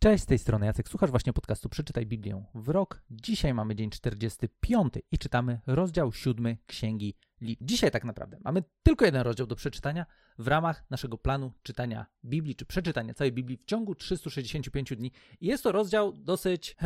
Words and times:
Cześć, 0.00 0.24
z 0.24 0.26
tej 0.26 0.38
strony 0.38 0.66
Jacek, 0.66 0.88
słuchasz 0.88 1.10
właśnie 1.10 1.32
podcastu 1.32 1.68
Przeczytaj 1.68 2.06
Biblię 2.06 2.44
w 2.54 2.68
rok. 2.68 3.02
Dzisiaj 3.10 3.54
mamy 3.54 3.74
dzień 3.74 3.90
45 3.90 4.94
i 5.12 5.18
czytamy 5.18 5.60
rozdział 5.66 6.12
7 6.12 6.56
Księgi 6.66 7.14
Lit. 7.40 7.58
Dzisiaj 7.62 7.90
tak 7.90 8.04
naprawdę 8.04 8.38
mamy 8.44 8.62
tylko 8.82 9.04
jeden 9.04 9.22
rozdział 9.22 9.46
do 9.46 9.56
przeczytania 9.56 10.06
w 10.38 10.48
ramach 10.48 10.84
naszego 10.90 11.18
planu 11.18 11.52
czytania 11.62 12.06
Biblii, 12.24 12.54
czy 12.54 12.66
przeczytania 12.66 13.14
całej 13.14 13.32
Biblii 13.32 13.56
w 13.56 13.64
ciągu 13.64 13.94
365 13.94 14.96
dni. 14.96 15.12
I 15.40 15.46
jest 15.46 15.62
to 15.62 15.72
rozdział 15.72 16.12
dosyć... 16.12 16.76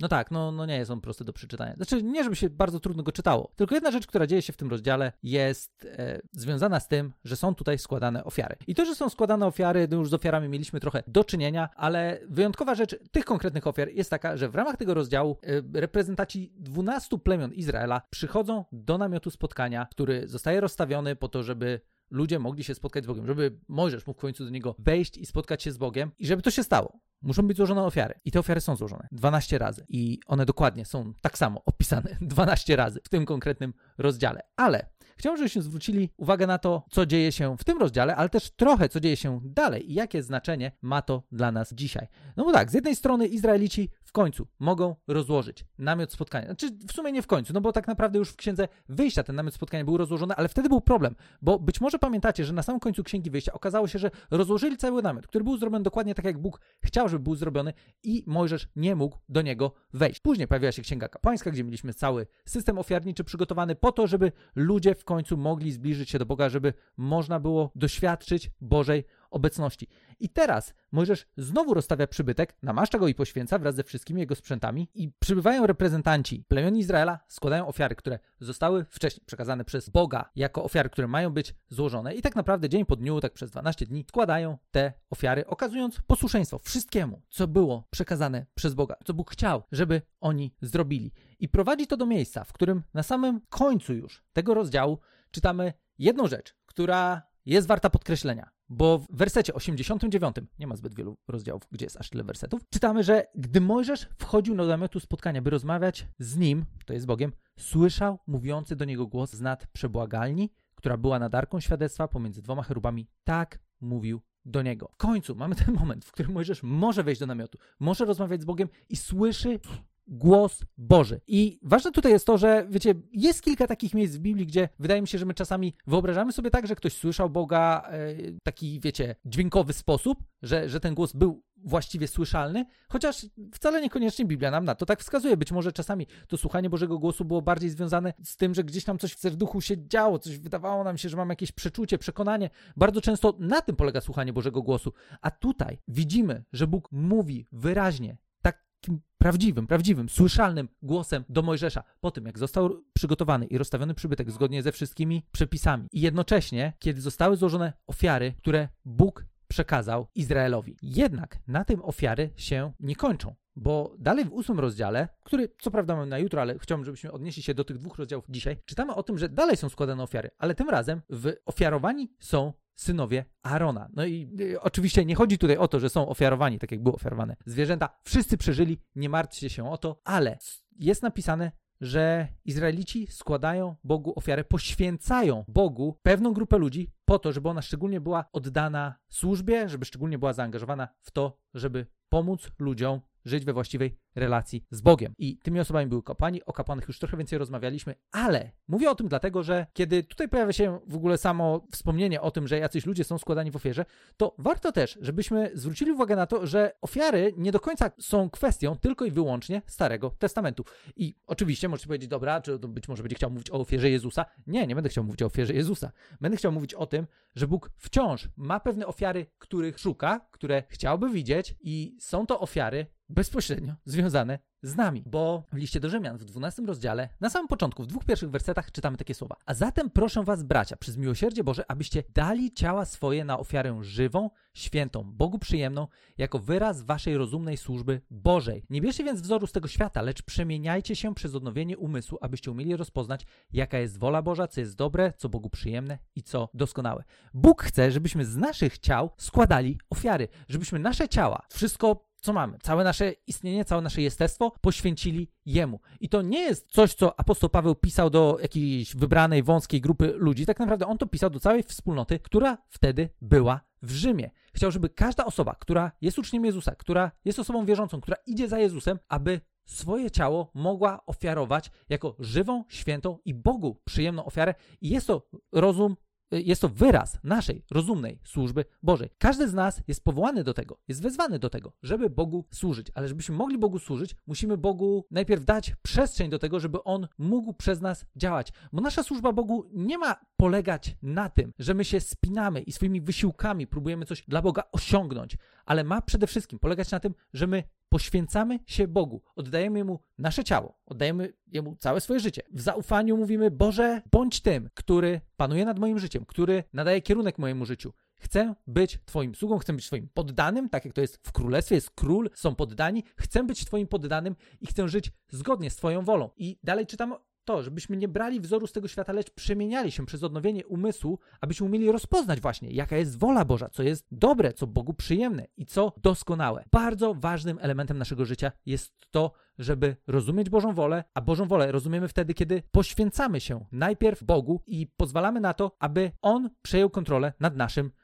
no 0.00 0.08
tak, 0.08 0.30
no, 0.30 0.52
no 0.52 0.66
nie 0.66 0.76
jest 0.76 0.90
on 0.90 1.00
prosty 1.00 1.24
do 1.24 1.32
przeczytania. 1.32 1.74
Znaczy, 1.74 2.02
nie 2.02 2.24
żeby 2.24 2.36
się 2.36 2.50
bardzo 2.50 2.80
trudno 2.80 3.02
go 3.02 3.12
czytało. 3.12 3.52
Tylko 3.56 3.74
jedna 3.74 3.90
rzecz, 3.90 4.06
która 4.06 4.26
dzieje 4.26 4.42
się 4.42 4.52
w 4.52 4.56
tym 4.56 4.70
rozdziale, 4.70 5.12
jest 5.22 5.84
e, 5.84 6.20
związana 6.32 6.80
z 6.80 6.88
tym, 6.88 7.12
że 7.24 7.36
są 7.36 7.54
tutaj 7.54 7.78
składane 7.78 8.24
ofiary. 8.24 8.56
I 8.66 8.74
to, 8.74 8.84
że 8.84 8.94
są 8.94 9.08
składane 9.08 9.46
ofiary, 9.46 9.88
no 9.90 9.96
już 9.96 10.08
z 10.08 10.14
ofiarami 10.14 10.48
mieliśmy 10.48 10.80
trochę 10.80 11.02
do 11.06 11.24
czynienia, 11.24 11.68
ale 11.76 12.20
wyjątkowa 12.28 12.74
rzecz 12.74 12.96
tych 13.12 13.24
konkretnych 13.24 13.66
ofiar 13.66 13.88
jest 13.88 14.10
taka, 14.10 14.36
że 14.36 14.48
w 14.48 14.54
ramach 14.54 14.76
tego 14.76 14.94
rozdziału 14.94 15.38
e, 15.42 15.80
reprezentaci 15.80 16.52
12 16.56 17.18
plemion 17.18 17.52
Izraela 17.52 18.02
przychodzą 18.10 18.64
do 18.72 18.98
namiotu 18.98 19.30
spotkania, 19.30 19.86
który 19.90 20.28
zostaje 20.28 20.60
rozstawiony 20.60 21.16
po 21.16 21.28
to, 21.28 21.42
żeby 21.42 21.80
ludzie 22.10 22.38
mogli 22.38 22.64
się 22.64 22.74
spotkać 22.74 23.04
z 23.04 23.06
Bogiem, 23.06 23.26
żeby 23.26 23.58
Mojżesz 23.68 24.06
mógł 24.06 24.18
w 24.18 24.22
końcu 24.22 24.44
do 24.44 24.50
niego 24.50 24.74
wejść 24.78 25.18
i 25.18 25.26
spotkać 25.26 25.62
się 25.62 25.72
z 25.72 25.78
Bogiem 25.78 26.10
i 26.18 26.26
żeby 26.26 26.42
to 26.42 26.50
się 26.50 26.62
stało. 26.62 26.98
Muszą 27.24 27.42
być 27.42 27.56
złożone 27.56 27.82
ofiary. 27.82 28.14
I 28.24 28.30
te 28.30 28.38
ofiary 28.38 28.60
są 28.60 28.76
złożone 28.76 29.08
12 29.12 29.58
razy. 29.58 29.84
I 29.88 30.20
one 30.26 30.46
dokładnie 30.46 30.84
są 30.84 31.12
tak 31.20 31.38
samo 31.38 31.62
opisane 31.64 32.16
12 32.20 32.76
razy 32.76 33.00
w 33.04 33.08
tym 33.08 33.26
konkretnym 33.26 33.74
rozdziale. 33.98 34.40
Ale 34.56 34.94
Chciałbym, 35.16 35.38
żebyśmy 35.38 35.62
zwrócili 35.62 36.10
uwagę 36.16 36.46
na 36.46 36.58
to, 36.58 36.84
co 36.90 37.06
dzieje 37.06 37.32
się 37.32 37.56
w 37.56 37.64
tym 37.64 37.78
rozdziale, 37.78 38.16
ale 38.16 38.28
też 38.28 38.50
trochę, 38.50 38.88
co 38.88 39.00
dzieje 39.00 39.16
się 39.16 39.40
dalej 39.44 39.90
i 39.90 39.94
jakie 39.94 40.22
znaczenie 40.22 40.72
ma 40.82 41.02
to 41.02 41.22
dla 41.32 41.52
nas 41.52 41.74
dzisiaj. 41.74 42.06
No 42.36 42.44
bo 42.44 42.52
tak, 42.52 42.70
z 42.70 42.74
jednej 42.74 42.96
strony 42.96 43.26
Izraelici 43.26 43.90
końcu 44.14 44.46
mogą 44.58 44.96
rozłożyć 45.06 45.64
namiot 45.78 46.12
spotkania. 46.12 46.46
Znaczy, 46.46 46.70
w 46.88 46.92
sumie 46.92 47.12
nie 47.12 47.22
w 47.22 47.26
końcu, 47.26 47.52
no 47.52 47.60
bo 47.60 47.72
tak 47.72 47.86
naprawdę 47.86 48.18
już 48.18 48.30
w 48.30 48.36
księdze 48.36 48.68
wyjścia 48.88 49.22
ten 49.22 49.36
namiot 49.36 49.54
spotkania 49.54 49.84
był 49.84 49.96
rozłożony, 49.96 50.34
ale 50.34 50.48
wtedy 50.48 50.68
był 50.68 50.80
problem, 50.80 51.14
bo 51.42 51.58
być 51.58 51.80
może 51.80 51.98
pamiętacie, 51.98 52.44
że 52.44 52.52
na 52.52 52.62
samym 52.62 52.80
końcu 52.80 53.04
księgi 53.04 53.30
wyjścia 53.30 53.52
okazało 53.52 53.88
się, 53.88 53.98
że 53.98 54.10
rozłożyli 54.30 54.76
cały 54.76 55.02
namiot, 55.02 55.26
który 55.26 55.44
był 55.44 55.56
zrobiony 55.56 55.82
dokładnie 55.84 56.14
tak, 56.14 56.24
jak 56.24 56.38
Bóg 56.38 56.60
chciał, 56.80 57.08
żeby 57.08 57.24
był 57.24 57.34
zrobiony 57.34 57.72
i 58.02 58.24
Mojżesz 58.26 58.68
nie 58.76 58.96
mógł 58.96 59.18
do 59.28 59.42
niego 59.42 59.72
wejść. 59.92 60.20
Później 60.20 60.48
pojawiła 60.48 60.72
się 60.72 60.82
księga 60.82 61.08
kapłańska, 61.08 61.50
gdzie 61.50 61.64
mieliśmy 61.64 61.94
cały 61.94 62.26
system 62.44 62.78
ofiarniczy 62.78 63.24
przygotowany 63.24 63.74
po 63.74 63.92
to, 63.92 64.06
żeby 64.06 64.32
ludzie 64.54 64.94
w 64.94 65.04
końcu 65.04 65.36
mogli 65.36 65.72
zbliżyć 65.72 66.10
się 66.10 66.18
do 66.18 66.26
Boga, 66.26 66.48
żeby 66.48 66.74
można 66.96 67.40
było 67.40 67.70
doświadczyć 67.74 68.50
Bożej 68.60 69.04
obecności. 69.34 69.88
I 70.20 70.28
teraz 70.28 70.74
Mojżesz 70.92 71.26
znowu 71.36 71.74
rozstawia 71.74 72.06
przybytek, 72.06 72.56
namaszcza 72.62 72.98
go 72.98 73.08
i 73.08 73.14
poświęca 73.14 73.58
wraz 73.58 73.74
ze 73.74 73.84
wszystkimi 73.84 74.20
jego 74.20 74.34
sprzętami 74.34 74.88
i 74.94 75.12
przybywają 75.18 75.66
reprezentanci 75.66 76.44
plemion 76.48 76.76
Izraela, 76.76 77.18
składają 77.28 77.66
ofiary, 77.66 77.94
które 77.94 78.18
zostały 78.40 78.84
wcześniej 78.90 79.24
przekazane 79.26 79.64
przez 79.64 79.88
Boga 79.88 80.30
jako 80.36 80.64
ofiary, 80.64 80.90
które 80.90 81.08
mają 81.08 81.30
być 81.30 81.54
złożone 81.68 82.14
i 82.14 82.22
tak 82.22 82.36
naprawdę 82.36 82.68
dzień 82.68 82.84
po 82.84 82.96
dniu, 82.96 83.20
tak 83.20 83.32
przez 83.32 83.50
12 83.50 83.86
dni 83.86 84.04
składają 84.08 84.58
te 84.70 84.92
ofiary, 85.10 85.46
okazując 85.46 86.00
posłuszeństwo 86.06 86.58
wszystkiemu, 86.58 87.22
co 87.30 87.48
było 87.48 87.88
przekazane 87.90 88.46
przez 88.54 88.74
Boga, 88.74 88.96
co 89.04 89.14
Bóg 89.14 89.30
chciał, 89.30 89.62
żeby 89.72 90.02
oni 90.20 90.54
zrobili. 90.62 91.12
I 91.38 91.48
prowadzi 91.48 91.86
to 91.86 91.96
do 91.96 92.06
miejsca, 92.06 92.44
w 92.44 92.52
którym 92.52 92.82
na 92.94 93.02
samym 93.02 93.40
końcu 93.48 93.94
już 93.94 94.24
tego 94.32 94.54
rozdziału 94.54 94.98
czytamy 95.30 95.72
jedną 95.98 96.26
rzecz, 96.26 96.56
która 96.66 97.22
jest 97.46 97.66
warta 97.66 97.90
podkreślenia. 97.90 98.53
Bo 98.76 98.98
w 98.98 99.06
wersecie 99.10 99.54
89, 99.54 100.36
nie 100.58 100.66
ma 100.66 100.76
zbyt 100.76 100.94
wielu 100.94 101.16
rozdziałów, 101.28 101.62
gdzie 101.72 101.86
jest 101.86 101.96
aż 101.96 102.10
tyle 102.10 102.24
wersetów, 102.24 102.60
czytamy, 102.70 103.02
że 103.02 103.26
gdy 103.34 103.60
Mojżesz 103.60 104.08
wchodził 104.18 104.56
do 104.56 104.66
namiotu 104.66 105.00
spotkania, 105.00 105.42
by 105.42 105.50
rozmawiać 105.50 106.06
z 106.18 106.36
nim, 106.36 106.64
to 106.86 106.92
jest 106.92 107.06
Bogiem, 107.06 107.32
słyszał 107.58 108.18
mówiący 108.26 108.76
do 108.76 108.84
niego 108.84 109.06
głos 109.06 109.32
z 109.32 109.40
nad 109.40 109.66
przebłagalni, 109.66 110.50
która 110.74 110.96
była 110.96 111.18
nad 111.18 111.34
arką 111.34 111.60
świadectwa 111.60 112.08
pomiędzy 112.08 112.42
dwoma 112.42 112.62
cherubami. 112.62 113.06
Tak 113.24 113.58
mówił 113.80 114.20
do 114.44 114.62
niego. 114.62 114.90
W 114.92 114.96
końcu 114.96 115.34
mamy 115.34 115.54
ten 115.54 115.74
moment, 115.74 116.04
w 116.04 116.12
którym 116.12 116.32
Mojżesz 116.32 116.62
może 116.62 117.02
wejść 117.02 117.20
do 117.20 117.26
namiotu, 117.26 117.58
może 117.80 118.04
rozmawiać 118.04 118.42
z 118.42 118.44
Bogiem 118.44 118.68
i 118.88 118.96
słyszy 118.96 119.60
głos 120.06 120.64
Boży. 120.78 121.20
I 121.26 121.58
ważne 121.62 121.92
tutaj 121.92 122.12
jest 122.12 122.26
to, 122.26 122.38
że 122.38 122.66
wiecie, 122.70 122.94
jest 123.12 123.42
kilka 123.42 123.66
takich 123.66 123.94
miejsc 123.94 124.16
w 124.16 124.18
Biblii, 124.18 124.46
gdzie 124.46 124.68
wydaje 124.78 125.02
mi 125.02 125.08
się, 125.08 125.18
że 125.18 125.26
my 125.26 125.34
czasami 125.34 125.74
wyobrażamy 125.86 126.32
sobie 126.32 126.50
tak, 126.50 126.66
że 126.66 126.76
ktoś 126.76 126.92
słyszał 126.92 127.30
Boga 127.30 127.82
w 127.90 127.94
e, 127.94 128.40
taki, 128.42 128.80
wiecie, 128.80 129.16
dźwiękowy 129.24 129.72
sposób, 129.72 130.24
że, 130.42 130.68
że 130.68 130.80
ten 130.80 130.94
głos 130.94 131.12
był 131.12 131.42
właściwie 131.64 132.08
słyszalny, 132.08 132.66
chociaż 132.88 133.26
wcale 133.54 133.82
niekoniecznie 133.82 134.24
Biblia 134.24 134.50
nam 134.50 134.64
na 134.64 134.74
to 134.74 134.86
tak 134.86 135.00
wskazuje. 135.00 135.36
Być 135.36 135.52
może 135.52 135.72
czasami 135.72 136.06
to 136.28 136.36
słuchanie 136.36 136.70
Bożego 136.70 136.98
głosu 136.98 137.24
było 137.24 137.42
bardziej 137.42 137.70
związane 137.70 138.14
z 138.24 138.36
tym, 138.36 138.54
że 138.54 138.64
gdzieś 138.64 138.84
tam 138.84 138.98
coś 138.98 139.12
w 139.14 139.18
serduchu 139.18 139.60
się 139.60 139.88
działo, 139.88 140.18
coś 140.18 140.38
wydawało 140.38 140.84
nam 140.84 140.98
się, 140.98 141.08
że 141.08 141.16
mamy 141.16 141.32
jakieś 141.32 141.52
przeczucie, 141.52 141.98
przekonanie. 141.98 142.50
Bardzo 142.76 143.00
często 143.00 143.36
na 143.38 143.60
tym 143.60 143.76
polega 143.76 144.00
słuchanie 144.00 144.32
Bożego 144.32 144.62
głosu. 144.62 144.92
A 145.22 145.30
tutaj 145.30 145.78
widzimy, 145.88 146.44
że 146.52 146.66
Bóg 146.66 146.88
mówi 146.92 147.46
wyraźnie, 147.52 148.16
takim 148.42 149.00
prawdziwym, 149.24 149.66
prawdziwym, 149.66 150.08
słyszalnym 150.08 150.68
głosem 150.82 151.24
do 151.28 151.42
Mojżesza 151.42 151.82
po 152.00 152.10
tym, 152.10 152.26
jak 152.26 152.38
został 152.38 152.82
przygotowany 152.92 153.46
i 153.46 153.58
rozstawiony 153.58 153.94
przybytek 153.94 154.30
zgodnie 154.30 154.62
ze 154.62 154.72
wszystkimi 154.72 155.22
przepisami. 155.32 155.86
I 155.92 156.00
jednocześnie, 156.00 156.72
kiedy 156.78 157.00
zostały 157.00 157.36
złożone 157.36 157.72
ofiary, 157.86 158.34
które 158.38 158.68
Bóg 158.84 159.26
przekazał 159.48 160.06
Izraelowi. 160.14 160.76
Jednak 160.82 161.38
na 161.46 161.64
tym 161.64 161.84
ofiary 161.84 162.30
się 162.36 162.72
nie 162.80 162.96
kończą. 162.96 163.34
Bo 163.56 163.94
dalej 163.98 164.24
w 164.24 164.32
ósmym 164.32 164.60
rozdziale, 164.60 165.08
który 165.22 165.48
co 165.58 165.70
prawda 165.70 165.96
mamy 165.96 166.06
na 166.06 166.18
jutro, 166.18 166.40
ale 166.40 166.58
chciałbym, 166.58 166.84
żebyśmy 166.84 167.12
odnieśli 167.12 167.42
się 167.42 167.54
do 167.54 167.64
tych 167.64 167.78
dwóch 167.78 167.98
rozdziałów 167.98 168.24
dzisiaj, 168.28 168.56
czytamy 168.64 168.94
o 168.94 169.02
tym, 169.02 169.18
że 169.18 169.28
dalej 169.28 169.56
są 169.56 169.68
składane 169.68 170.02
ofiary, 170.02 170.30
ale 170.38 170.54
tym 170.54 170.70
razem 170.70 171.00
w 171.10 171.32
ofiarowani 171.44 172.12
są 172.20 172.52
synowie 172.76 173.24
Aarona. 173.42 173.88
No 173.92 174.04
i 174.04 174.36
y, 174.40 174.60
oczywiście 174.60 175.04
nie 175.04 175.14
chodzi 175.14 175.38
tutaj 175.38 175.56
o 175.56 175.68
to, 175.68 175.80
że 175.80 175.88
są 175.88 176.08
ofiarowani, 176.08 176.58
tak 176.58 176.72
jak 176.72 176.82
były 176.82 176.94
ofiarowane 176.94 177.36
zwierzęta. 177.46 177.88
Wszyscy 178.02 178.36
przeżyli, 178.36 178.78
nie 178.94 179.08
martwcie 179.08 179.50
się 179.50 179.70
o 179.70 179.78
to, 179.78 180.00
ale 180.04 180.38
jest 180.78 181.02
napisane, 181.02 181.52
że 181.80 182.28
Izraelici 182.44 183.06
składają 183.06 183.76
Bogu 183.84 184.12
ofiarę, 184.16 184.44
poświęcają 184.44 185.44
Bogu 185.48 185.98
pewną 186.02 186.32
grupę 186.32 186.58
ludzi 186.58 186.92
po 187.04 187.18
to, 187.18 187.32
żeby 187.32 187.48
ona 187.48 187.62
szczególnie 187.62 188.00
była 188.00 188.24
oddana 188.32 188.94
służbie, 189.08 189.68
żeby 189.68 189.84
szczególnie 189.84 190.18
była 190.18 190.32
zaangażowana 190.32 190.88
w 191.00 191.10
to, 191.10 191.38
żeby 191.54 191.86
pomóc 192.08 192.50
ludziom 192.58 193.00
żyć 193.24 193.44
we 193.44 193.52
właściwej 193.52 193.98
relacji 194.14 194.64
z 194.70 194.80
Bogiem. 194.80 195.14
I 195.18 195.38
tymi 195.38 195.60
osobami 195.60 195.86
były 195.86 196.02
kapłani, 196.02 196.44
o 196.44 196.52
kapłanach 196.52 196.88
już 196.88 196.98
trochę 196.98 197.16
więcej 197.16 197.38
rozmawialiśmy, 197.38 197.94
ale 198.12 198.50
mówię 198.68 198.90
o 198.90 198.94
tym 198.94 199.08
dlatego, 199.08 199.42
że 199.42 199.66
kiedy 199.72 200.02
tutaj 200.02 200.28
pojawia 200.28 200.52
się 200.52 200.80
w 200.86 200.96
ogóle 200.96 201.18
samo 201.18 201.66
wspomnienie 201.72 202.20
o 202.20 202.30
tym, 202.30 202.48
że 202.48 202.58
jacyś 202.58 202.86
ludzie 202.86 203.04
są 203.04 203.18
składani 203.18 203.50
w 203.50 203.56
ofierze, 203.56 203.84
to 204.16 204.34
warto 204.38 204.72
też, 204.72 204.98
żebyśmy 205.00 205.50
zwrócili 205.54 205.92
uwagę 205.92 206.16
na 206.16 206.26
to, 206.26 206.46
że 206.46 206.72
ofiary 206.80 207.34
nie 207.36 207.52
do 207.52 207.60
końca 207.60 207.90
są 207.98 208.30
kwestią 208.30 208.76
tylko 208.76 209.04
i 209.04 209.10
wyłącznie 209.10 209.62
Starego 209.66 210.10
Testamentu. 210.10 210.64
I 210.96 211.14
oczywiście 211.26 211.68
możecie 211.68 211.86
powiedzieć, 211.86 212.08
dobra, 212.08 212.40
czy 212.40 212.58
być 212.58 212.88
może 212.88 213.02
będzie 213.02 213.16
chciał 213.16 213.30
mówić 213.30 213.50
o 213.50 213.54
ofierze 213.54 213.90
Jezusa. 213.90 214.26
Nie, 214.46 214.66
nie 214.66 214.74
będę 214.74 214.90
chciał 214.90 215.04
mówić 215.04 215.22
o 215.22 215.26
ofierze 215.26 215.52
Jezusa. 215.52 215.92
Będę 216.20 216.36
chciał 216.36 216.52
mówić 216.52 216.74
o 216.74 216.86
tym, 216.86 217.06
że 217.34 217.48
Bóg 217.48 217.70
wciąż 217.76 218.28
ma 218.36 218.60
pewne 218.60 218.86
ofiary, 218.86 219.26
których 219.38 219.78
szuka, 219.78 220.28
które 220.30 220.62
chciałby 220.68 221.10
widzieć 221.10 221.54
i 221.60 221.96
są 222.00 222.26
to 222.26 222.40
ofiary 222.40 222.86
bezpośrednio 223.08 223.74
związane 223.84 224.38
z 224.64 224.76
nami, 224.76 225.02
bo 225.06 225.42
w 225.52 225.56
liście 225.56 225.80
do 225.80 225.90
Rzymian 225.90 226.18
w 226.18 226.24
12 226.24 226.62
rozdziale, 226.62 227.08
na 227.20 227.30
samym 227.30 227.48
początku, 227.48 227.82
w 227.82 227.86
dwóch 227.86 228.04
pierwszych 228.04 228.30
wersetach 228.30 228.72
czytamy 228.72 228.96
takie 228.96 229.14
słowa. 229.14 229.36
A 229.46 229.54
zatem 229.54 229.90
proszę 229.90 230.24
was, 230.24 230.42
bracia, 230.42 230.76
przez 230.76 230.96
miłosierdzie 230.96 231.44
Boże, 231.44 231.64
abyście 231.68 232.02
dali 232.14 232.52
ciała 232.52 232.84
swoje 232.84 233.24
na 233.24 233.38
ofiarę 233.38 233.78
żywą, 233.82 234.30
świętą, 234.54 235.12
Bogu 235.12 235.38
przyjemną, 235.38 235.86
jako 236.18 236.38
wyraz 236.38 236.82
waszej 236.82 237.16
rozumnej 237.16 237.56
służby 237.56 238.00
Bożej. 238.10 238.64
Nie 238.70 238.80
bierzcie 238.80 239.04
więc 239.04 239.20
wzoru 239.20 239.46
z 239.46 239.52
tego 239.52 239.68
świata, 239.68 240.02
lecz 240.02 240.22
przemieniajcie 240.22 240.96
się 240.96 241.14
przez 241.14 241.34
odnowienie 241.34 241.78
umysłu, 241.78 242.18
abyście 242.20 242.50
umieli 242.50 242.76
rozpoznać, 242.76 243.26
jaka 243.52 243.78
jest 243.78 243.98
wola 243.98 244.22
Boża, 244.22 244.48
co 244.48 244.60
jest 244.60 244.76
dobre, 244.76 245.12
co 245.16 245.28
Bogu 245.28 245.50
przyjemne 245.50 245.98
i 246.16 246.22
co 246.22 246.48
doskonałe. 246.54 247.04
Bóg 247.34 247.62
chce, 247.62 247.90
żebyśmy 247.90 248.24
z 248.24 248.36
naszych 248.36 248.78
ciał 248.78 249.10
składali 249.16 249.78
ofiary, 249.90 250.28
żebyśmy 250.48 250.78
nasze 250.78 251.08
ciała, 251.08 251.42
wszystko 251.50 252.13
co 252.24 252.32
mamy? 252.32 252.58
Całe 252.62 252.84
nasze 252.84 253.12
istnienie, 253.26 253.64
całe 253.64 253.82
nasze 253.82 254.02
jestestwo 254.02 254.52
poświęcili 254.60 255.30
Jemu. 255.46 255.80
I 256.00 256.08
to 256.08 256.22
nie 256.22 256.40
jest 256.40 256.72
coś, 256.72 256.94
co 256.94 257.20
apostoł 257.20 257.50
Paweł 257.50 257.74
pisał 257.74 258.10
do 258.10 258.38
jakiejś 258.42 258.96
wybranej, 258.96 259.42
wąskiej 259.42 259.80
grupy 259.80 260.12
ludzi. 260.16 260.46
Tak 260.46 260.58
naprawdę 260.58 260.86
on 260.86 260.98
to 260.98 261.06
pisał 261.06 261.30
do 261.30 261.40
całej 261.40 261.62
wspólnoty, 261.62 262.18
która 262.18 262.58
wtedy 262.68 263.08
była 263.20 263.60
w 263.82 263.90
Rzymie. 263.90 264.30
Chciał, 264.54 264.70
żeby 264.70 264.88
każda 264.88 265.24
osoba, 265.24 265.54
która 265.54 265.92
jest 266.00 266.18
uczniem 266.18 266.44
Jezusa, 266.44 266.74
która 266.74 267.10
jest 267.24 267.38
osobą 267.38 267.64
wierzącą, 267.64 268.00
która 268.00 268.16
idzie 268.26 268.48
za 268.48 268.58
Jezusem, 268.58 268.98
aby 269.08 269.40
swoje 269.64 270.10
ciało 270.10 270.50
mogła 270.54 271.06
ofiarować 271.06 271.70
jako 271.88 272.16
żywą, 272.18 272.64
świętą 272.68 273.18
i 273.24 273.34
Bogu 273.34 273.80
przyjemną 273.84 274.24
ofiarę. 274.24 274.54
I 274.80 274.88
jest 274.88 275.06
to 275.06 275.28
rozum 275.52 275.96
jest 276.40 276.62
to 276.62 276.68
wyraz 276.68 277.18
naszej 277.24 277.64
rozumnej 277.70 278.20
służby 278.24 278.64
Bożej. 278.82 279.10
Każdy 279.18 279.48
z 279.48 279.54
nas 279.54 279.82
jest 279.88 280.04
powołany 280.04 280.44
do 280.44 280.54
tego, 280.54 280.78
jest 280.88 281.02
wezwany 281.02 281.38
do 281.38 281.50
tego, 281.50 281.72
żeby 281.82 282.10
Bogu 282.10 282.44
służyć, 282.50 282.86
ale 282.94 283.08
żebyśmy 283.08 283.36
mogli 283.36 283.58
Bogu 283.58 283.78
służyć, 283.78 284.16
musimy 284.26 284.56
Bogu 284.56 285.06
najpierw 285.10 285.44
dać 285.44 285.74
przestrzeń 285.82 286.30
do 286.30 286.38
tego, 286.38 286.60
żeby 286.60 286.84
On 286.84 287.08
mógł 287.18 287.52
przez 287.52 287.80
nas 287.80 288.06
działać. 288.16 288.52
Bo 288.72 288.80
nasza 288.80 289.02
służba 289.02 289.32
Bogu 289.32 289.64
nie 289.72 289.98
ma 289.98 290.16
polegać 290.36 290.96
na 291.02 291.28
tym, 291.28 291.52
że 291.58 291.74
my 291.74 291.84
się 291.84 292.00
spinamy 292.00 292.60
i 292.60 292.72
swoimi 292.72 293.00
wysiłkami 293.00 293.66
próbujemy 293.66 294.06
coś 294.06 294.24
dla 294.28 294.42
Boga 294.42 294.62
osiągnąć, 294.72 295.36
ale 295.66 295.84
ma 295.84 296.02
przede 296.02 296.26
wszystkim 296.26 296.58
polegać 296.58 296.90
na 296.90 297.00
tym, 297.00 297.14
że 297.32 297.46
my 297.46 297.62
poświęcamy 297.88 298.58
się 298.66 298.88
Bogu, 298.88 299.22
oddajemy 299.36 299.84
Mu 299.84 300.00
nasze 300.18 300.44
ciało, 300.44 300.78
oddajemy 300.86 301.32
Jemu 301.46 301.76
całe 301.76 302.00
swoje 302.00 302.20
życie. 302.20 302.42
W 302.52 302.60
zaufaniu 302.60 303.16
mówimy: 303.16 303.50
Boże, 303.50 304.02
bądź 304.12 304.40
tym, 304.40 304.68
który 304.74 305.20
panuje 305.36 305.64
nad 305.64 305.78
moim 305.78 305.98
życiem, 305.98 306.24
który 306.26 306.64
nadaje 306.72 307.02
kierunek 307.02 307.38
mojemu 307.38 307.64
życiu. 307.66 307.92
Chcę 308.16 308.54
być 308.66 308.98
Twoim 309.04 309.34
sługą, 309.34 309.58
chcę 309.58 309.72
być 309.72 309.86
Twoim 309.86 310.08
poddanym, 310.14 310.68
tak 310.68 310.84
jak 310.84 310.94
to 310.94 311.00
jest 311.00 311.18
w 311.22 311.32
królestwie, 311.32 311.74
jest 311.74 311.90
król, 311.90 312.30
są 312.34 312.54
poddani. 312.54 313.04
Chcę 313.16 313.44
być 313.44 313.64
Twoim 313.64 313.86
poddanym 313.86 314.36
i 314.60 314.66
chcę 314.66 314.88
żyć 314.88 315.12
zgodnie 315.28 315.70
z 315.70 315.76
Twoją 315.76 316.04
wolą. 316.04 316.30
I 316.36 316.58
dalej 316.62 316.86
czytam 316.86 317.14
to, 317.44 317.62
żebyśmy 317.62 317.96
nie 317.96 318.08
brali 318.08 318.40
wzoru 318.40 318.66
z 318.66 318.72
tego 318.72 318.88
świata, 318.88 319.12
lecz 319.12 319.30
przemieniali 319.30 319.92
się 319.92 320.06
przez 320.06 320.22
odnowienie 320.22 320.66
umysłu, 320.66 321.18
abyśmy 321.40 321.66
umieli 321.66 321.92
rozpoznać 321.92 322.40
właśnie, 322.40 322.70
jaka 322.70 322.96
jest 322.96 323.18
wola 323.18 323.44
Boża, 323.44 323.68
co 323.68 323.82
jest 323.82 324.06
dobre, 324.10 324.52
co 324.52 324.66
Bogu 324.66 324.94
przyjemne 324.94 325.46
i 325.56 325.66
co 325.66 325.92
doskonałe. 326.02 326.64
Bardzo 326.72 327.14
ważnym 327.14 327.58
elementem 327.60 327.98
naszego 327.98 328.24
życia 328.24 328.52
jest 328.66 328.94
to, 329.10 329.32
żeby 329.58 329.96
rozumieć 330.06 330.50
Bożą 330.50 330.72
wolę, 330.72 331.04
a 331.14 331.20
Bożą 331.20 331.48
wolę 331.48 331.72
rozumiemy 331.72 332.08
wtedy, 332.08 332.34
kiedy 332.34 332.62
poświęcamy 332.70 333.40
się 333.40 333.64
najpierw 333.72 334.24
Bogu 334.24 334.62
i 334.66 334.86
pozwalamy 334.86 335.40
na 335.40 335.54
to, 335.54 335.76
aby 335.78 336.12
On 336.22 336.50
przejął 336.62 336.90
kontrolę 336.90 337.32
nad 337.40 337.56
naszym 337.56 337.84
życiem. 337.84 338.03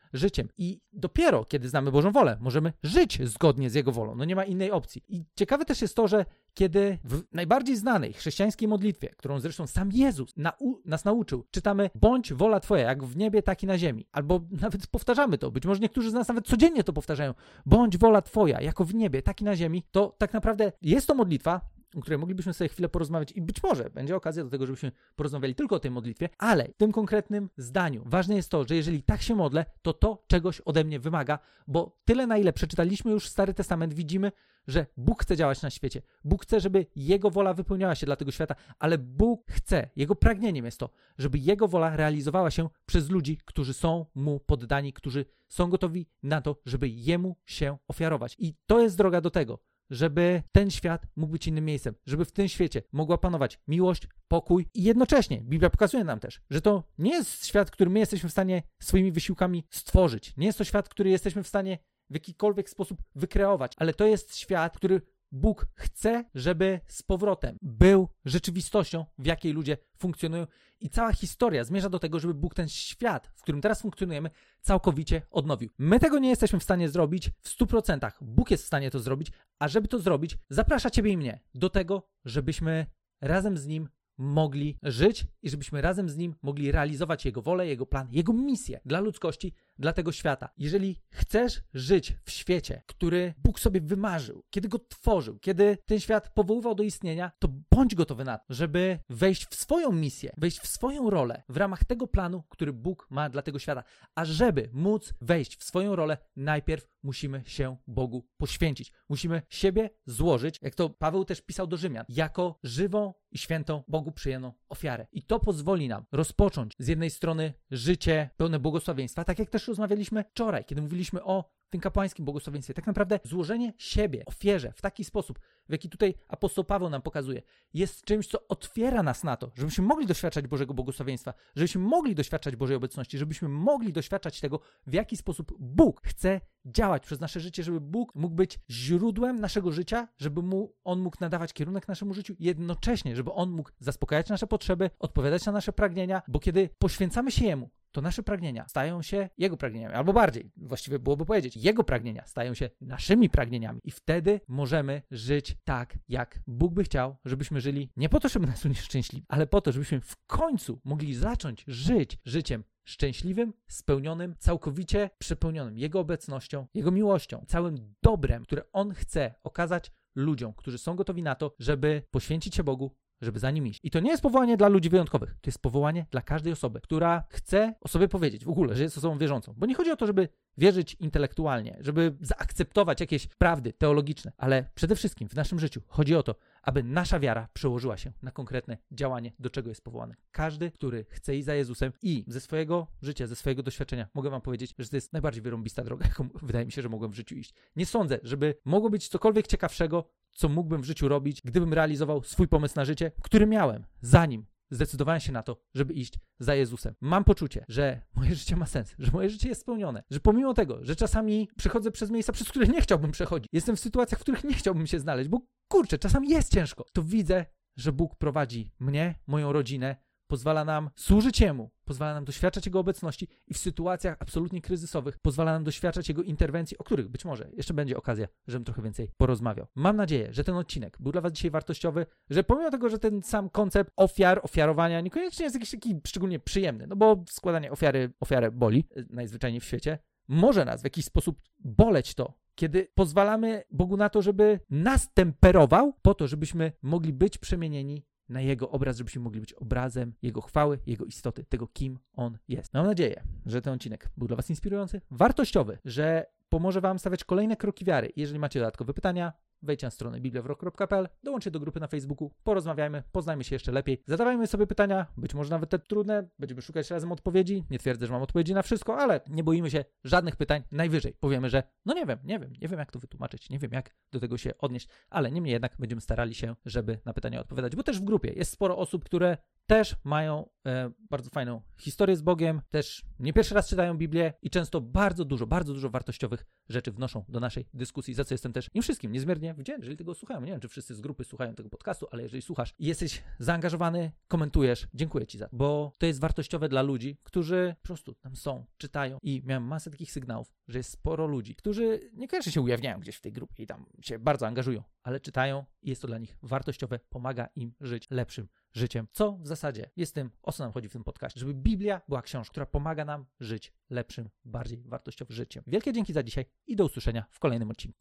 I 0.58 0.80
dopiero 0.92 1.44
kiedy 1.44 1.68
znamy 1.68 1.92
Bożą 1.92 2.12
wolę, 2.12 2.36
możemy 2.40 2.72
żyć 2.82 3.28
zgodnie 3.28 3.70
z 3.70 3.74
Jego 3.74 3.92
wolą. 3.92 4.14
No 4.14 4.24
nie 4.24 4.36
ma 4.36 4.44
innej 4.44 4.70
opcji. 4.70 5.04
I 5.08 5.24
ciekawe 5.34 5.64
też 5.64 5.82
jest 5.82 5.96
to, 5.96 6.08
że 6.08 6.24
kiedy 6.54 6.98
w 7.04 7.22
najbardziej 7.32 7.76
znanej 7.76 8.12
chrześcijańskiej 8.12 8.68
modlitwie, 8.68 9.08
którą 9.16 9.40
zresztą 9.40 9.66
sam 9.66 9.92
Jezus 9.92 10.36
nau 10.36 10.82
nas 10.84 11.04
nauczył, 11.04 11.44
czytamy 11.50 11.90
bądź 11.94 12.32
wola 12.32 12.60
Twoja, 12.60 12.84
jak 12.84 13.04
w 13.04 13.16
niebie, 13.16 13.42
tak 13.42 13.62
i 13.62 13.66
na 13.66 13.78
ziemi. 13.78 14.06
Albo 14.12 14.40
nawet 14.62 14.86
powtarzamy 14.86 15.38
to, 15.38 15.50
być 15.50 15.66
może 15.66 15.80
niektórzy 15.80 16.10
z 16.10 16.14
nas 16.14 16.28
nawet 16.28 16.46
codziennie 16.46 16.84
to 16.84 16.92
powtarzają. 16.92 17.34
Bądź 17.66 17.96
wola 17.96 18.22
Twoja, 18.22 18.60
jako 18.60 18.84
w 18.84 18.94
niebie, 18.94 19.22
tak 19.22 19.40
i 19.40 19.44
na 19.44 19.56
ziemi. 19.56 19.84
To 19.90 20.14
tak 20.18 20.32
naprawdę 20.32 20.72
jest 20.82 21.06
to 21.06 21.14
modlitwa, 21.14 21.60
o 21.96 22.00
której 22.00 22.18
moglibyśmy 22.18 22.54
sobie 22.54 22.68
chwilę 22.68 22.88
porozmawiać 22.88 23.32
i 23.32 23.42
być 23.42 23.62
może 23.62 23.90
będzie 23.90 24.16
okazja 24.16 24.44
do 24.44 24.50
tego, 24.50 24.66
żebyśmy 24.66 24.92
porozmawiali 25.16 25.54
tylko 25.54 25.76
o 25.76 25.80
tej 25.80 25.90
modlitwie, 25.90 26.28
ale 26.38 26.68
w 26.68 26.76
tym 26.76 26.92
konkretnym 26.92 27.50
zdaniu 27.56 28.02
ważne 28.06 28.36
jest 28.36 28.50
to, 28.50 28.64
że 28.64 28.76
jeżeli 28.76 29.02
tak 29.02 29.22
się 29.22 29.34
modlę, 29.34 29.66
to 29.82 29.92
to 29.92 30.24
czegoś 30.26 30.60
ode 30.60 30.84
mnie 30.84 31.00
wymaga, 31.00 31.38
bo 31.66 31.98
tyle 32.04 32.26
na 32.26 32.38
ile 32.38 32.52
przeczytaliśmy 32.52 33.10
już 33.10 33.28
Stary 33.28 33.54
Testament, 33.54 33.94
widzimy, 33.94 34.32
że 34.66 34.86
Bóg 34.96 35.22
chce 35.22 35.36
działać 35.36 35.62
na 35.62 35.70
świecie. 35.70 36.02
Bóg 36.24 36.42
chce, 36.42 36.60
żeby 36.60 36.86
Jego 36.96 37.30
wola 37.30 37.54
wypełniała 37.54 37.94
się 37.94 38.06
dla 38.06 38.16
tego 38.16 38.30
świata, 38.30 38.54
ale 38.78 38.98
Bóg 38.98 39.44
chce, 39.50 39.90
Jego 39.96 40.14
pragnieniem 40.14 40.64
jest 40.64 40.78
to, 40.78 40.90
żeby 41.18 41.38
Jego 41.38 41.68
wola 41.68 41.96
realizowała 41.96 42.50
się 42.50 42.68
przez 42.86 43.10
ludzi, 43.10 43.38
którzy 43.44 43.74
są 43.74 44.06
Mu 44.14 44.40
poddani, 44.40 44.92
którzy 44.92 45.24
są 45.48 45.70
gotowi 45.70 46.06
na 46.22 46.40
to, 46.40 46.56
żeby 46.66 46.88
Jemu 46.88 47.36
się 47.44 47.78
ofiarować. 47.88 48.36
I 48.38 48.54
to 48.66 48.80
jest 48.80 48.96
droga 48.96 49.20
do 49.20 49.30
tego, 49.30 49.58
żeby 49.90 50.42
ten 50.52 50.70
świat 50.70 51.06
mógł 51.16 51.32
być 51.32 51.46
innym 51.46 51.64
miejscem, 51.64 51.94
żeby 52.06 52.24
w 52.24 52.32
tym 52.32 52.48
świecie 52.48 52.82
mogła 52.92 53.18
panować 53.18 53.58
miłość, 53.68 54.08
pokój 54.28 54.66
i 54.74 54.82
jednocześnie 54.82 55.40
Biblia 55.40 55.70
pokazuje 55.70 56.04
nam 56.04 56.20
też, 56.20 56.40
że 56.50 56.60
to 56.60 56.84
nie 56.98 57.10
jest 57.10 57.46
świat, 57.46 57.70
który 57.70 57.90
my 57.90 57.98
jesteśmy 57.98 58.28
w 58.28 58.32
stanie 58.32 58.62
swoimi 58.82 59.12
wysiłkami 59.12 59.64
stworzyć. 59.70 60.36
Nie 60.36 60.46
jest 60.46 60.58
to 60.58 60.64
świat, 60.64 60.88
który 60.88 61.10
jesteśmy 61.10 61.42
w 61.42 61.48
stanie 61.48 61.78
w 62.10 62.14
jakikolwiek 62.14 62.70
sposób 62.70 63.02
wykreować, 63.14 63.72
ale 63.76 63.94
to 63.94 64.06
jest 64.06 64.36
świat, 64.36 64.76
który 64.76 65.00
Bóg 65.32 65.66
chce, 65.74 66.24
żeby 66.34 66.80
z 66.86 67.02
powrotem 67.02 67.56
był 67.62 68.08
rzeczywistością, 68.24 69.04
w 69.18 69.26
jakiej 69.26 69.52
ludzie 69.52 69.76
funkcjonują. 69.98 70.46
I 70.80 70.90
cała 70.90 71.12
historia 71.12 71.64
zmierza 71.64 71.88
do 71.88 71.98
tego, 71.98 72.20
żeby 72.20 72.34
Bóg 72.34 72.54
ten 72.54 72.68
świat, 72.68 73.30
w 73.36 73.42
którym 73.42 73.60
teraz 73.60 73.82
funkcjonujemy, 73.82 74.30
całkowicie 74.60 75.22
odnowił. 75.30 75.70
My 75.78 76.00
tego 76.00 76.18
nie 76.18 76.28
jesteśmy 76.28 76.60
w 76.60 76.62
stanie 76.62 76.88
zrobić 76.88 77.30
w 77.42 77.58
100%. 77.58 78.10
Bóg 78.20 78.50
jest 78.50 78.64
w 78.64 78.66
stanie 78.66 78.90
to 78.90 79.00
zrobić, 79.00 79.32
a 79.58 79.68
żeby 79.68 79.88
to 79.88 79.98
zrobić, 79.98 80.38
zaprasza 80.50 80.90
Ciebie 80.90 81.12
i 81.12 81.16
mnie 81.16 81.40
do 81.54 81.70
tego, 81.70 82.08
żebyśmy 82.24 82.86
razem 83.20 83.58
z 83.58 83.66
Nim 83.66 83.88
mogli 84.20 84.78
żyć 84.82 85.26
i 85.42 85.50
żebyśmy 85.50 85.80
razem 85.80 86.08
z 86.08 86.16
Nim 86.16 86.34
mogli 86.42 86.72
realizować 86.72 87.24
Jego 87.24 87.42
wolę, 87.42 87.66
Jego 87.66 87.86
plan, 87.86 88.08
Jego 88.10 88.32
misję 88.32 88.80
dla 88.84 89.00
ludzkości, 89.00 89.54
dla 89.78 89.92
tego 89.92 90.12
świata. 90.12 90.48
Jeżeli 90.58 90.96
chcesz 91.10 91.62
żyć 91.74 92.16
w 92.24 92.30
świecie, 92.30 92.82
który 92.86 93.34
Bóg 93.38 93.60
sobie 93.60 93.80
wymarzył, 93.80 94.44
kiedy 94.50 94.68
go 94.68 94.78
tworzył, 94.78 95.38
kiedy 95.38 95.78
ten 95.86 96.00
świat 96.00 96.34
powoływał 96.34 96.74
do 96.74 96.82
istnienia, 96.82 97.32
to 97.38 97.48
bądź 97.70 97.94
gotowy 97.94 98.24
na 98.24 98.38
to, 98.38 98.44
żeby 98.48 98.98
wejść 99.08 99.46
w 99.46 99.54
swoją 99.54 99.92
misję, 99.92 100.32
wejść 100.36 100.60
w 100.60 100.66
swoją 100.66 101.10
rolę 101.10 101.42
w 101.48 101.56
ramach 101.56 101.84
tego 101.84 102.06
planu, 102.06 102.42
który 102.48 102.72
Bóg 102.72 103.06
ma 103.10 103.28
dla 103.28 103.42
tego 103.42 103.58
świata. 103.58 103.84
A 104.14 104.24
żeby 104.24 104.70
móc 104.72 105.14
wejść 105.20 105.56
w 105.56 105.64
swoją 105.64 105.96
rolę, 105.96 106.18
najpierw 106.36 106.88
musimy 107.02 107.42
się 107.46 107.76
Bogu 107.86 108.26
poświęcić. 108.36 108.92
Musimy 109.08 109.42
siebie 109.48 109.90
złożyć, 110.06 110.58
jak 110.62 110.74
to 110.74 110.90
Paweł 110.90 111.24
też 111.24 111.40
pisał 111.40 111.66
do 111.66 111.76
Rzymian, 111.76 112.04
jako 112.08 112.58
żywą 112.62 113.14
i 113.32 113.38
świętą 113.38 113.82
Bogu 113.88 114.12
przyjemną 114.12 114.52
ofiarę. 114.68 115.06
I 115.12 115.22
to 115.22 115.40
pozwoli 115.40 115.88
nam 115.88 116.04
rozpocząć 116.12 116.74
z 116.78 116.88
jednej 116.88 117.10
strony 117.10 117.52
życie 117.70 118.30
pełne 118.36 118.58
błogosławieństwa, 118.58 119.24
tak 119.24 119.38
jak 119.38 119.50
też 119.50 119.68
rozmawialiśmy 119.68 120.24
wczoraj, 120.24 120.64
kiedy 120.64 120.82
mówiliśmy 120.82 121.24
o 121.24 121.44
tym 121.70 121.80
kapłańskim 121.80 122.24
błogosławieństwie. 122.24 122.74
Tak 122.74 122.86
naprawdę 122.86 123.20
złożenie 123.24 123.72
siebie, 123.78 124.22
ofierze 124.26 124.72
w 124.76 124.80
taki 124.82 125.04
sposób, 125.04 125.38
w 125.70 125.72
jaki 125.72 125.88
tutaj 125.88 126.14
apostoł 126.28 126.64
Paweł 126.64 126.90
nam 126.90 127.02
pokazuje, 127.02 127.42
jest 127.74 128.04
czymś, 128.04 128.26
co 128.26 128.48
otwiera 128.48 129.02
nas 129.02 129.24
na 129.24 129.36
to, 129.36 129.50
żebyśmy 129.54 129.84
mogli 129.84 130.06
doświadczać 130.06 130.46
Bożego 130.46 130.74
błogosławieństwa, 130.74 131.34
żebyśmy 131.56 131.80
mogli 131.80 132.14
doświadczać 132.14 132.56
Bożej 132.56 132.76
obecności, 132.76 133.18
żebyśmy 133.18 133.48
mogli 133.48 133.92
doświadczać 133.92 134.40
tego, 134.40 134.60
w 134.86 134.92
jaki 134.94 135.16
sposób 135.16 135.52
Bóg 135.58 136.00
chce 136.04 136.40
działać 136.64 137.02
przez 137.02 137.20
nasze 137.20 137.40
życie, 137.40 137.62
żeby 137.62 137.80
Bóg 137.80 138.14
mógł 138.14 138.34
być 138.34 138.58
źródłem 138.70 139.40
naszego 139.40 139.72
życia, 139.72 140.08
żeby 140.18 140.42
mu, 140.42 140.74
On 140.84 141.00
mógł 141.00 141.16
nadawać 141.20 141.52
kierunek 141.52 141.88
naszemu 141.88 142.14
życiu, 142.14 142.34
jednocześnie, 142.38 143.16
żeby 143.16 143.32
On 143.32 143.50
mógł 143.50 143.70
zaspokajać 143.78 144.28
nasze 144.28 144.46
potrzeby, 144.46 144.90
odpowiadać 144.98 145.46
na 145.46 145.52
nasze 145.52 145.72
pragnienia, 145.72 146.22
bo 146.28 146.38
kiedy 146.38 146.68
poświęcamy 146.78 147.30
się 147.30 147.44
Jemu, 147.44 147.70
to 147.92 148.00
nasze 148.00 148.22
pragnienia 148.22 148.68
stają 148.68 149.02
się 149.02 149.28
Jego 149.38 149.56
pragnieniami, 149.56 149.94
albo 149.94 150.12
bardziej, 150.12 150.50
właściwie 150.56 150.98
byłoby 150.98 151.26
powiedzieć, 151.26 151.56
Jego 151.56 151.84
pragnienia 151.84 152.26
stają 152.26 152.54
się 152.54 152.70
naszymi 152.80 153.30
pragnieniami. 153.30 153.80
I 153.84 153.90
wtedy 153.90 154.40
możemy 154.48 155.02
żyć 155.10 155.56
tak, 155.64 155.98
jak 156.08 156.40
Bóg 156.46 156.74
by 156.74 156.84
chciał, 156.84 157.16
żebyśmy 157.24 157.60
żyli 157.60 157.90
nie 157.96 158.08
po 158.08 158.20
to, 158.20 158.28
żeby 158.28 158.46
nas 158.46 158.64
unieszczęśliwić, 158.64 159.26
ale 159.28 159.46
po 159.46 159.60
to, 159.60 159.72
żebyśmy 159.72 160.00
w 160.00 160.16
końcu 160.26 160.80
mogli 160.84 161.14
zacząć 161.14 161.64
żyć 161.66 162.18
życiem 162.24 162.64
szczęśliwym, 162.84 163.52
spełnionym, 163.68 164.34
całkowicie 164.38 165.10
przepełnionym 165.18 165.78
Jego 165.78 166.00
obecnością, 166.00 166.66
Jego 166.74 166.90
miłością, 166.90 167.44
całym 167.48 167.94
dobrem, 168.02 168.44
które 168.44 168.62
On 168.72 168.94
chce 168.94 169.34
okazać 169.42 169.92
ludziom, 170.14 170.52
którzy 170.52 170.78
są 170.78 170.96
gotowi 170.96 171.22
na 171.22 171.34
to, 171.34 171.54
żeby 171.58 172.02
poświęcić 172.10 172.54
się 172.54 172.64
Bogu, 172.64 172.96
żeby 173.20 173.38
za 173.38 173.50
nim 173.50 173.66
iść. 173.66 173.80
I 173.82 173.90
to 173.90 174.00
nie 174.00 174.10
jest 174.10 174.22
powołanie 174.22 174.56
dla 174.56 174.68
ludzi 174.68 174.88
wyjątkowych, 174.88 175.30
to 175.30 175.48
jest 175.48 175.62
powołanie 175.62 176.06
dla 176.10 176.22
każdej 176.22 176.52
osoby, 176.52 176.80
która 176.80 177.24
chce 177.28 177.74
o 177.80 177.88
sobie 177.88 178.08
powiedzieć 178.08 178.44
w 178.44 178.48
ogóle, 178.48 178.74
że 178.74 178.82
jest 178.82 178.98
osobą 178.98 179.18
wierzącą. 179.18 179.54
Bo 179.56 179.66
nie 179.66 179.74
chodzi 179.74 179.90
o 179.90 179.96
to, 179.96 180.06
żeby 180.06 180.28
wierzyć 180.58 180.96
intelektualnie, 181.00 181.76
żeby 181.80 182.16
zaakceptować 182.20 183.00
jakieś 183.00 183.26
prawdy 183.26 183.72
teologiczne, 183.72 184.32
ale 184.36 184.64
przede 184.74 184.96
wszystkim 184.96 185.28
w 185.28 185.34
naszym 185.34 185.58
życiu 185.58 185.82
chodzi 185.86 186.16
o 186.16 186.22
to, 186.22 186.34
aby 186.62 186.82
nasza 186.82 187.20
wiara 187.20 187.48
przełożyła 187.52 187.96
się 187.96 188.12
na 188.22 188.30
konkretne 188.30 188.78
działanie, 188.90 189.32
do 189.38 189.50
czego 189.50 189.68
jest 189.68 189.84
powołany. 189.84 190.14
Każdy, 190.32 190.70
który 190.70 191.04
chce 191.10 191.36
iść 191.36 191.44
za 191.46 191.54
Jezusem 191.54 191.92
i 192.02 192.24
ze 192.28 192.40
swojego 192.40 192.86
życia, 193.02 193.26
ze 193.26 193.36
swojego 193.36 193.62
doświadczenia, 193.62 194.08
mogę 194.14 194.30
wam 194.30 194.40
powiedzieć, 194.40 194.74
że 194.78 194.88
to 194.88 194.96
jest 194.96 195.12
najbardziej 195.12 195.42
wyrąbista 195.42 195.84
droga, 195.84 196.06
jaką 196.06 196.28
wydaje 196.42 196.66
mi 196.66 196.72
się, 196.72 196.82
że 196.82 196.88
mogłem 196.88 197.10
w 197.10 197.14
życiu 197.14 197.34
iść. 197.34 197.54
Nie 197.76 197.86
sądzę, 197.86 198.18
żeby 198.22 198.54
mogło 198.64 198.90
być 198.90 199.08
cokolwiek 199.08 199.46
ciekawszego, 199.46 200.10
co 200.30 200.48
mógłbym 200.48 200.82
w 200.82 200.84
życiu 200.84 201.08
robić, 201.08 201.42
gdybym 201.44 201.74
realizował 201.74 202.22
swój 202.22 202.48
pomysł 202.48 202.74
na 202.76 202.84
życie, 202.84 203.12
który 203.22 203.46
miałem, 203.46 203.84
zanim 204.00 204.46
zdecydowałem 204.70 205.20
się 205.20 205.32
na 205.32 205.42
to, 205.42 205.56
żeby 205.74 205.94
iść 205.94 206.14
za 206.38 206.54
Jezusem. 206.54 206.94
Mam 207.00 207.24
poczucie, 207.24 207.64
że 207.68 208.02
moje 208.14 208.34
życie 208.34 208.56
ma 208.56 208.66
sens, 208.66 208.94
że 208.98 209.12
moje 209.12 209.30
życie 209.30 209.48
jest 209.48 209.60
spełnione, 209.60 210.02
że 210.10 210.20
pomimo 210.20 210.54
tego, 210.54 210.84
że 210.84 210.96
czasami 210.96 211.48
przechodzę 211.56 211.90
przez 211.90 212.10
miejsca, 212.10 212.32
przez 212.32 212.48
które 212.48 212.66
nie 212.66 212.80
chciałbym 212.80 213.12
przechodzić, 213.12 213.48
jestem 213.52 213.76
w 213.76 213.80
sytuacjach, 213.80 214.20
w 214.20 214.22
których 214.22 214.44
nie 214.44 214.54
chciałbym 214.54 214.86
się 214.86 215.00
znaleźć, 215.00 215.28
bo 215.28 215.40
kurczę, 215.70 215.98
czasami 215.98 216.28
jest 216.28 216.52
ciężko, 216.52 216.84
to 216.92 217.02
widzę, 217.02 217.46
że 217.76 217.92
Bóg 217.92 218.16
prowadzi 218.16 218.72
mnie, 218.80 219.14
moją 219.26 219.52
rodzinę 219.52 219.96
pozwala 220.26 220.64
nam 220.64 220.90
służyć 220.96 221.40
Jemu, 221.40 221.70
pozwala 221.84 222.14
nam 222.14 222.24
doświadczać 222.24 222.66
Jego 222.66 222.80
obecności 222.80 223.28
i 223.46 223.54
w 223.54 223.58
sytuacjach 223.58 224.16
absolutnie 224.20 224.60
kryzysowych 224.60 225.18
pozwala 225.18 225.52
nam 225.52 225.64
doświadczać 225.64 226.08
Jego 226.08 226.22
interwencji, 226.22 226.78
o 226.78 226.84
których 226.84 227.08
być 227.08 227.24
może 227.24 227.50
jeszcze 227.52 227.74
będzie 227.74 227.96
okazja, 227.96 228.26
żebym 228.46 228.64
trochę 228.64 228.82
więcej 228.82 229.10
porozmawiał. 229.16 229.66
Mam 229.74 229.96
nadzieję, 229.96 230.28
że 230.32 230.44
ten 230.44 230.54
odcinek 230.54 230.96
był 231.00 231.12
dla 231.12 231.20
Was 231.20 231.32
dzisiaj 231.32 231.50
wartościowy, 231.50 232.06
że 232.30 232.44
pomimo 232.44 232.70
tego, 232.70 232.88
że 232.88 232.98
ten 232.98 233.22
sam 233.22 233.50
koncept 233.50 233.92
ofiar, 233.96 234.40
ofiarowania 234.42 235.00
niekoniecznie 235.00 235.44
jest 235.44 235.56
jakiś 235.56 235.70
taki 235.70 236.00
szczególnie 236.06 236.38
przyjemny, 236.38 236.86
no 236.86 236.96
bo 236.96 237.24
składanie 237.28 237.70
ofiary, 237.70 238.12
ofiarę 238.20 238.50
boli 238.50 238.84
y, 238.96 239.06
najzwyczajniej 239.10 239.60
w 239.60 239.64
świecie, 239.64 239.98
może 240.28 240.64
nas 240.64 240.80
w 240.80 240.84
jakiś 240.84 241.04
sposób 241.04 241.40
boleć 241.58 242.14
to, 242.14 242.39
kiedy 242.60 242.88
pozwalamy 242.94 243.62
Bogu 243.70 243.96
na 243.96 244.08
to, 244.08 244.22
żeby 244.22 244.60
nas 244.70 245.12
temperował, 245.14 245.92
po 246.02 246.14
to, 246.14 246.26
żebyśmy 246.26 246.72
mogli 246.82 247.12
być 247.12 247.38
przemienieni 247.38 248.04
na 248.28 248.40
Jego 248.40 248.70
obraz, 248.70 248.96
żebyśmy 248.96 249.22
mogli 249.22 249.40
być 249.40 249.52
obrazem 249.52 250.14
Jego 250.22 250.40
chwały, 250.40 250.78
Jego 250.86 251.04
istoty, 251.04 251.44
tego, 251.44 251.66
kim 251.66 251.98
On 252.12 252.38
jest. 252.48 252.74
Mam 252.74 252.86
nadzieję, 252.86 253.22
że 253.46 253.62
ten 253.62 253.72
odcinek 253.72 254.10
był 254.16 254.28
dla 254.28 254.36
Was 254.36 254.50
inspirujący, 254.50 255.00
wartościowy, 255.10 255.78
że 255.84 256.26
pomoże 256.48 256.80
Wam 256.80 256.98
stawiać 256.98 257.24
kolejne 257.24 257.56
kroki 257.56 257.84
wiary. 257.84 258.12
Jeżeli 258.16 258.38
macie 258.38 258.60
dodatkowe 258.60 258.94
pytania, 258.94 259.32
wejdźcie 259.62 259.86
na 259.86 259.90
stronę 259.90 260.20
bibliawrok.pl, 260.20 261.08
dołączcie 261.22 261.50
do 261.50 261.60
grupy 261.60 261.80
na 261.80 261.86
Facebooku, 261.86 262.30
porozmawiajmy, 262.44 263.02
poznajmy 263.12 263.44
się 263.44 263.54
jeszcze 263.54 263.72
lepiej, 263.72 264.02
zadawajmy 264.06 264.46
sobie 264.46 264.66
pytania, 264.66 265.06
być 265.16 265.34
może 265.34 265.50
nawet 265.50 265.70
te 265.70 265.78
trudne, 265.78 266.28
będziemy 266.38 266.62
szukać 266.62 266.90
razem 266.90 267.12
odpowiedzi. 267.12 267.64
Nie 267.70 267.78
twierdzę, 267.78 268.06
że 268.06 268.12
mam 268.12 268.22
odpowiedzi 268.22 268.54
na 268.54 268.62
wszystko, 268.62 268.96
ale 268.98 269.20
nie 269.28 269.44
boimy 269.44 269.70
się 269.70 269.84
żadnych 270.04 270.36
pytań. 270.36 270.62
Najwyżej 270.72 271.14
powiemy, 271.20 271.50
że 271.50 271.62
no 271.84 271.94
nie 271.94 272.06
wiem, 272.06 272.18
nie 272.24 272.38
wiem, 272.38 272.52
nie 272.60 272.68
wiem 272.68 272.78
jak 272.78 272.92
to 272.92 272.98
wytłumaczyć, 272.98 273.50
nie 273.50 273.58
wiem 273.58 273.72
jak 273.72 273.96
do 274.12 274.20
tego 274.20 274.38
się 274.38 274.58
odnieść, 274.58 274.88
ale 275.10 275.30
niemniej 275.30 275.52
jednak 275.52 275.76
będziemy 275.78 276.00
starali 276.00 276.34
się, 276.34 276.54
żeby 276.64 276.98
na 277.04 277.12
pytania 277.12 277.40
odpowiadać, 277.40 277.76
bo 277.76 277.82
też 277.82 278.00
w 278.00 278.04
grupie 278.04 278.32
jest 278.32 278.52
sporo 278.52 278.78
osób, 278.78 279.04
które 279.04 279.36
też 279.70 279.96
mają 280.04 280.48
e, 280.66 280.90
bardzo 281.10 281.30
fajną 281.30 281.62
historię 281.78 282.16
z 282.16 282.22
Bogiem, 282.22 282.62
też 282.70 283.04
nie 283.18 283.32
pierwszy 283.32 283.54
raz 283.54 283.68
czytają 283.68 283.98
Biblię 283.98 284.32
i 284.42 284.50
często 284.50 284.80
bardzo 284.80 285.24
dużo, 285.24 285.46
bardzo 285.46 285.74
dużo 285.74 285.90
wartościowych 285.90 286.46
rzeczy 286.68 286.92
wnoszą 286.92 287.24
do 287.28 287.40
naszej 287.40 287.66
dyskusji, 287.74 288.14
za 288.14 288.24
co 288.24 288.34
jestem 288.34 288.52
też 288.52 288.70
im 288.74 288.82
wszystkim 288.82 289.12
niezmiernie 289.12 289.54
wdzięczny, 289.54 289.84
jeżeli 289.84 289.96
tego 289.96 290.14
słuchają. 290.14 290.40
Nie 290.40 290.52
wiem, 290.52 290.60
czy 290.60 290.68
wszyscy 290.68 290.94
z 290.94 291.00
grupy 291.00 291.24
słuchają 291.24 291.54
tego 291.54 291.68
podcastu, 291.68 292.06
ale 292.10 292.22
jeżeli 292.22 292.42
słuchasz 292.42 292.74
i 292.78 292.86
jesteś 292.86 293.22
zaangażowany, 293.38 294.12
komentujesz, 294.28 294.88
dziękuję 294.94 295.26
Ci 295.26 295.38
za 295.38 295.48
to, 295.48 295.56
bo 295.56 295.92
to 295.98 296.06
jest 296.06 296.20
wartościowe 296.20 296.68
dla 296.68 296.82
ludzi, 296.82 297.16
którzy 297.22 297.74
po 297.82 297.86
prostu 297.86 298.14
tam 298.14 298.36
są, 298.36 298.64
czytają 298.78 299.18
i 299.22 299.42
miałem 299.44 299.64
masę 299.64 299.90
takich 299.90 300.12
sygnałów, 300.12 300.52
że 300.68 300.78
jest 300.78 300.90
sporo 300.90 301.26
ludzi, 301.26 301.54
którzy 301.54 302.10
niekoniecznie 302.12 302.52
się 302.52 302.60
ujawniają 302.60 303.00
gdzieś 303.00 303.16
w 303.16 303.20
tej 303.20 303.32
grupie 303.32 303.62
i 303.62 303.66
tam 303.66 303.86
się 304.02 304.18
bardzo 304.18 304.46
angażują, 304.46 304.82
ale 305.02 305.20
czytają 305.20 305.64
i 305.82 305.88
jest 305.88 306.02
to 306.02 306.08
dla 306.08 306.18
nich 306.18 306.36
wartościowe, 306.42 307.00
pomaga 307.08 307.48
im 307.56 307.72
żyć 307.80 308.06
lepszym 308.10 308.48
życiem, 308.72 309.06
co 309.12 309.32
w 309.32 309.46
zasadzie 309.46 309.90
jest 309.96 310.14
tym, 310.14 310.30
o 310.42 310.52
co 310.52 310.64
nam 310.64 310.72
chodzi 310.72 310.88
w 310.88 310.92
tym 310.92 311.04
podcaście, 311.04 311.40
żeby 311.40 311.54
Biblia 311.54 312.00
była 312.08 312.22
książką, 312.22 312.50
która 312.50 312.66
pomaga 312.66 313.04
nam 313.04 313.26
żyć 313.40 313.72
lepszym, 313.90 314.30
bardziej 314.44 314.78
wartościowym 314.78 315.36
życiem. 315.36 315.64
Wielkie 315.66 315.92
dzięki 315.92 316.12
za 316.12 316.22
dzisiaj 316.22 316.44
i 316.66 316.76
do 316.76 316.84
usłyszenia 316.84 317.24
w 317.30 317.38
kolejnym 317.38 317.70
odcinku. 317.70 317.88